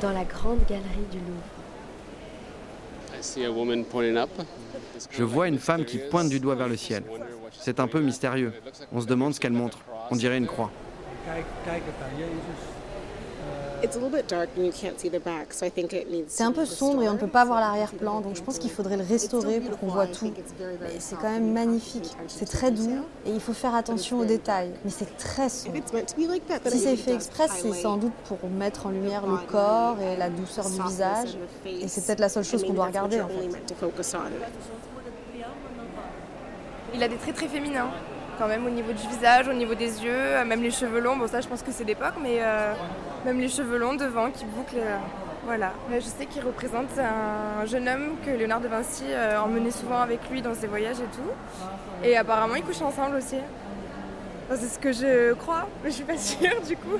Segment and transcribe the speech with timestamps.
[0.00, 1.42] Dans la grande galerie du Louvre.
[5.10, 7.04] Je vois une femme qui pointe du doigt vers le ciel.
[7.52, 8.52] C'est un peu mystérieux.
[8.92, 9.78] On se demande ce qu'elle montre.
[10.10, 10.70] On dirait une croix.
[16.28, 18.70] C'est un peu sombre et on ne peut pas voir l'arrière-plan, donc je pense qu'il
[18.70, 20.32] faudrait le restaurer pour qu'on voit tout.
[20.80, 22.10] Mais c'est quand même magnifique.
[22.28, 24.70] C'est très doux et il faut faire attention aux détails.
[24.84, 25.76] Mais c'est très sombre.
[26.66, 30.30] Si c'est fait exprès, c'est sans doute pour mettre en lumière le corps et la
[30.30, 31.36] douceur du visage.
[31.66, 33.74] Et c'est peut-être la seule chose qu'on doit regarder en fait.
[36.94, 37.88] Il a des traits très féminins
[38.38, 41.16] quand même au niveau du visage, au niveau des yeux, même les cheveux longs.
[41.16, 42.74] Bon, ça, je pense que c'est d'époque, mais euh,
[43.24, 44.76] même les cheveux longs devant qui bouclent.
[44.78, 44.96] Euh,
[45.44, 45.72] voilà.
[45.90, 49.04] Mais je sais qu'il représente un jeune homme que Léonard de Vinci
[49.44, 52.04] emmenait souvent avec lui dans ses voyages et tout.
[52.04, 53.38] Et apparemment, ils couchent ensemble aussi.
[54.50, 56.96] c'est ce que je crois, mais je suis pas sûre du coup.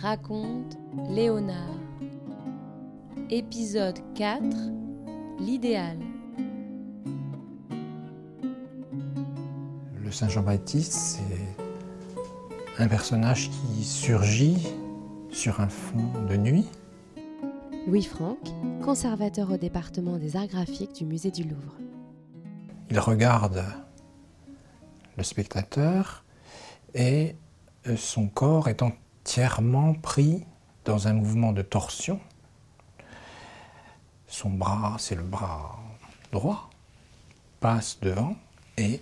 [0.00, 0.78] Raconte
[1.10, 1.56] Léonard.
[3.28, 4.42] Épisode 4
[5.38, 5.98] L'idéal.
[10.02, 14.68] Le Saint Jean-Baptiste, c'est un personnage qui surgit
[15.30, 16.66] sur un fond de nuit.
[17.86, 18.38] Louis Franck,
[18.82, 21.76] conservateur au département des arts graphiques du musée du Louvre.
[22.90, 23.64] Il regarde
[25.16, 26.24] le spectateur
[26.94, 27.36] et
[27.96, 30.44] son corps est entièrement pris
[30.84, 32.20] dans un mouvement de torsion.
[34.26, 35.78] Son bras, c'est le bras
[36.32, 36.70] droit,
[37.60, 38.36] passe devant
[38.76, 39.00] et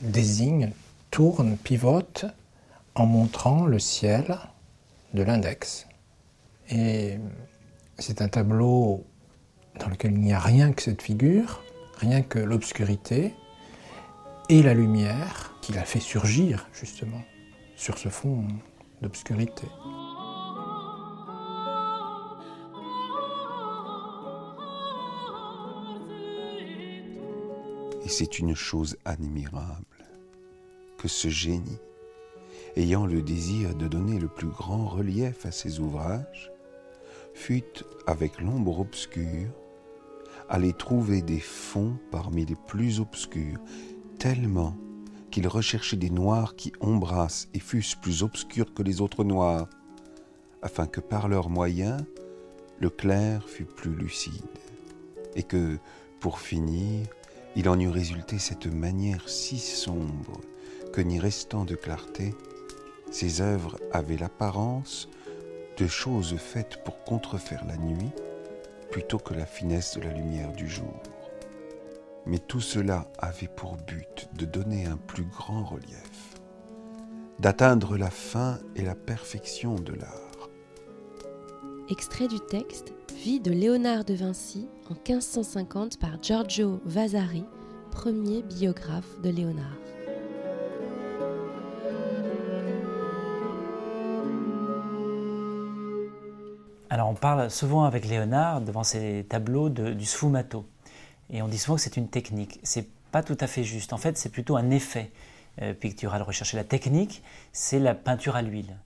[0.00, 0.72] désigne,
[1.10, 2.26] tourne, pivote
[2.94, 4.38] en montrant le ciel
[5.14, 5.86] de l'index.
[6.70, 7.18] Et
[7.98, 9.04] c'est un tableau
[9.80, 11.62] dans lequel il n'y a rien que cette figure,
[11.98, 13.34] rien que l'obscurité
[14.50, 17.22] et la lumière qu'il a fait surgir justement
[17.76, 18.46] sur ce fond
[19.02, 19.66] d'obscurité.
[28.04, 29.84] Et c'est une chose admirable
[30.96, 31.78] que ce génie,
[32.74, 36.50] ayant le désir de donner le plus grand relief à ses ouvrages,
[37.34, 39.50] fut, avec l'ombre obscure,
[40.48, 43.58] aller trouver des fonds parmi les plus obscurs,
[44.18, 44.76] tellement
[45.30, 49.68] qu'il recherchait des noirs qui embrassent et fussent plus obscurs que les autres noirs,
[50.62, 52.04] afin que par leurs moyens,
[52.80, 54.44] le clair fût plus lucide,
[55.36, 55.78] et que,
[56.20, 57.06] pour finir,
[57.56, 60.40] il en eût résulté cette manière si sombre
[60.92, 62.34] que, n'y restant de clarté,
[63.10, 65.08] ses œuvres avaient l'apparence
[65.76, 68.10] de choses faites pour contrefaire la nuit
[68.90, 71.02] plutôt que la finesse de la lumière du jour.
[72.28, 76.38] Mais tout cela avait pour but de donner un plus grand relief,
[77.38, 80.50] d'atteindre la fin et la perfection de l'art.
[81.88, 82.92] Extrait du texte
[83.24, 87.44] Vie de Léonard de Vinci en 1550 par Giorgio Vasari,
[87.90, 89.78] premier biographe de Léonard.
[96.90, 100.66] Alors on parle souvent avec Léonard devant ses tableaux du sfumato.
[101.30, 102.60] Et on dit souvent que c'est une technique.
[102.62, 103.92] C'est pas tout à fait juste.
[103.92, 105.10] En fait, c'est plutôt un effet
[105.62, 106.56] euh, pictural recherché.
[106.56, 107.22] La technique,
[107.52, 108.76] c'est la peinture à l'huile.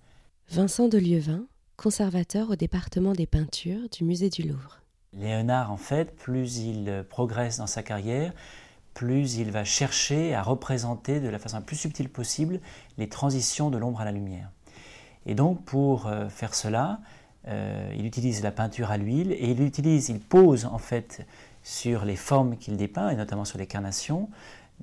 [0.49, 1.45] Vincent de Lieuvin,
[1.77, 4.81] conservateur au département des peintures du musée du Louvre.
[5.13, 8.33] Léonard, en fait, plus il progresse dans sa carrière,
[8.95, 12.61] plus il va chercher à représenter de la façon la plus subtile possible
[12.99, 14.51] les transitions de l'ombre à la lumière.
[15.27, 17.01] Et donc, pour euh, faire cela,
[17.49, 21.27] euh, il utilise la peinture à l'huile et il utilise, il pose en fait
[21.63, 24.29] sur les formes qu'il dépeint, et notamment sur les carnations,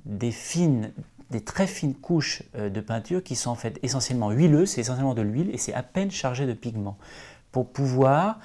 [0.04, 0.92] des fines,
[1.30, 5.14] des très fines couches euh, de peinture qui sont en fait essentiellement huileuses, c'est essentiellement
[5.14, 6.98] de l'huile et c'est à peine chargé de pigments,
[7.52, 8.38] pour pouvoir,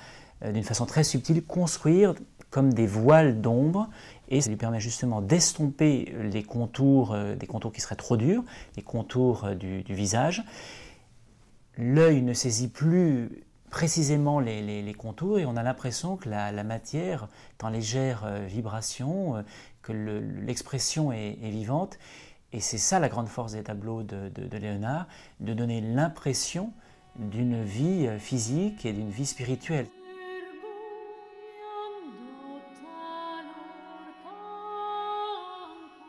[0.43, 2.13] euh, d'une façon très subtile, construire
[2.49, 3.89] comme des voiles d'ombre
[4.29, 8.43] et ça lui permet justement d'estomper les contours, euh, des contours qui seraient trop durs,
[8.75, 10.43] les contours du, visage.
[11.77, 13.29] L'œil ne saisit plus
[13.75, 17.27] précisément les, contours et on a l'impression que la, matière
[17.59, 19.41] est en légère euh, vibration, euh,
[19.81, 21.99] que l'expression est, vivante.
[22.53, 25.07] Et c'est ça la grande force des tableaux de, de Léonard,
[25.41, 26.71] de donner l'impression
[27.17, 29.87] d'une vie euh, physique et d'une vie spirituelle.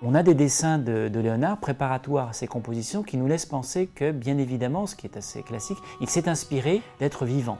[0.09, 4.13] On a des dessins de, Léonard préparatoires à ses compositions qui nous laissent penser que,
[4.13, 7.59] bien évidemment, ce qui est assez classique, il s'est inspiré d'être vivant.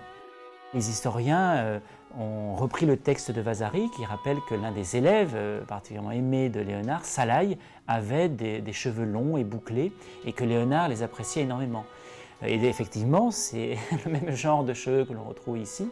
[0.73, 1.81] Les historiens euh,
[2.17, 6.49] ont repris le texte de Vasari qui rappelle que l'un des élèves euh, particulièrement aimés
[6.49, 7.59] de Léonard, Salaï,
[7.89, 9.93] avait des, cheveux longs et bouclés
[10.25, 11.85] et que Léonard les appréciait énormément.
[12.45, 15.89] Et effectivement, c'est le même genre de cheveux que l'on retrouve ici.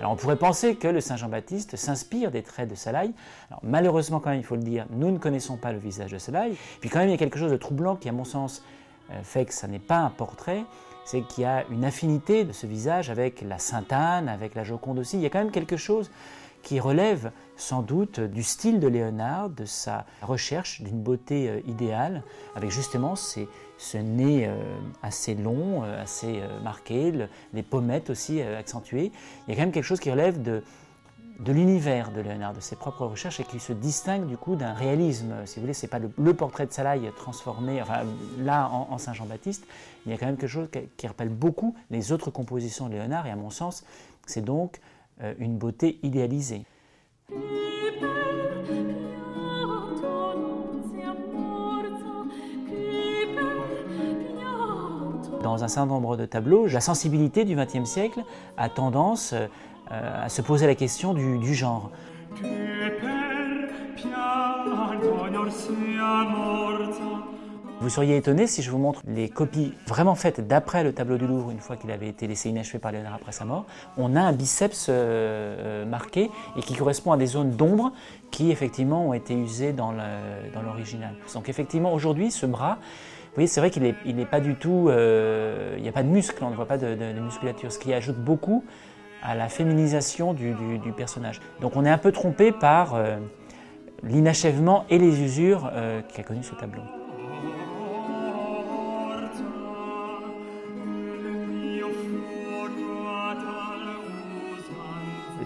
[0.00, 3.12] Alors on pourrait penser que le Saint Jean-Baptiste s'inspire des traits de Salaï.
[3.50, 6.18] Alors malheureusement, quand même, il faut le dire, nous ne connaissons pas le visage de
[6.18, 6.56] Salaï.
[6.80, 8.62] Puis quand même, il y a quelque chose de troublant qui, à mon sens,
[9.10, 10.64] euh, fait que ça n'est pas un portrait.
[11.04, 14.62] C'est qu'il y a une affinité de ce visage avec la Sainte Anne, avec la
[14.62, 15.16] Joconde aussi.
[15.16, 16.10] Il y a quand même quelque chose
[16.62, 22.22] qui relève sans doute du style de Léonard, de sa recherche d'une beauté euh, idéale,
[22.54, 24.56] avec justement ce nez euh,
[25.02, 27.12] assez long, euh, assez marqué,
[27.52, 29.12] les pommettes aussi accentuées.
[29.46, 30.62] Il y a quand même quelque chose qui relève de,
[31.46, 35.34] l'univers de Léonard, de ses propres recherches, et qui se distingue du coup d'un réalisme.
[35.46, 38.02] Si vous voulez, c'est pas le, portrait de Salaï transformé, enfin
[38.38, 39.66] là en, Saint Jean-Baptiste.
[40.06, 43.26] Il y a quand même quelque chose qui, rappelle beaucoup les autres compositions de Léonard,
[43.26, 43.84] et à mon sens,
[44.26, 44.80] c'est donc
[45.38, 46.64] une beauté idéalisée.
[55.42, 58.24] Dans un certain nombre de tableaux, la sensibilité du XXe siècle
[58.56, 59.32] a tendance
[59.90, 61.90] euh, à se poser la question du, du genre.
[67.80, 71.28] Vous seriez étonné si je vous montre les copies vraiment faites d'après le tableau du
[71.28, 73.66] Louvre, une fois qu'il avait été laissé inachevé par Léonard après sa mort.
[73.96, 77.92] On a un biceps euh, euh, marqué et qui correspond à des zones d'ombre
[78.32, 81.14] qui effectivement ont été usées dans l'original.
[81.34, 85.74] Donc effectivement aujourd'hui ce bras, vous voyez c'est vrai qu'il n'est pas du tout, euh,
[85.76, 88.18] il n'y a pas de muscle, on ne voit pas de, musculature, ce qui ajoute
[88.18, 88.64] beaucoup
[89.22, 90.52] à la féminisation du,
[90.96, 91.40] personnage.
[91.60, 93.00] Donc on est un peu trompé par
[94.02, 95.70] l'inachèvement et les usures
[96.12, 96.82] qu'a connu ce tableau.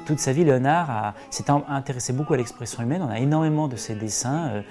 [0.05, 3.03] Toute sa vie, Léonard s'est intéressé beaucoup à l'expression humaine.
[3.03, 4.63] On a énormément de ses dessins euh,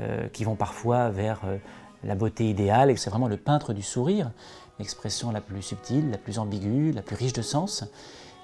[0.00, 1.56] euh, qui vont parfois vers euh,
[2.04, 4.30] la beauté idéale, c'est vraiment le peintre du sourire,
[4.78, 7.84] l'expression la plus subtile, la plus ambiguë, la plus riche de sens,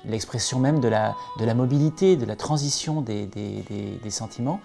[0.05, 1.15] l'expression même de la,
[1.55, 4.61] mobilité, de la transition des, des, sentiments.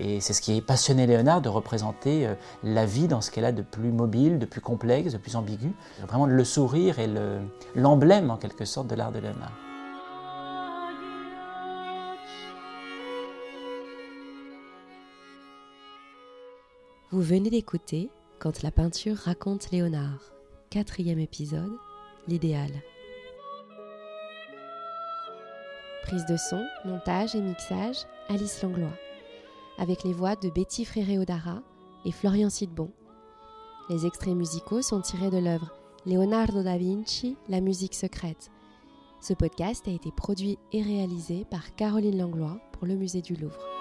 [0.00, 2.28] Et c'est ce qui est passionné Léonard de représenter
[2.64, 5.72] la vie dans ce qu'elle a de plus mobile, de plus complexe, de plus ambigu.
[6.00, 7.10] Vraiment le sourire est
[7.76, 9.52] l'emblème en quelque sorte de l'art de Léonard.
[17.14, 20.32] Vous venez d'écouter Quand la peinture raconte Léonard,
[20.68, 21.70] quatrième épisode,
[22.26, 22.72] l'idéal.
[26.02, 28.98] Prise de son, montage et mixage, Alice Langlois,
[29.78, 31.62] avec les voix de Betty Fréré-Odara
[32.04, 32.90] et Florian Sidbon.
[33.88, 35.72] Les extraits musicaux sont tirés de l'œuvre
[36.06, 38.50] Leonardo da Vinci, La musique secrète.
[39.20, 43.73] Ce podcast a été produit et réalisé par Caroline Langlois pour le Musée du Louvre.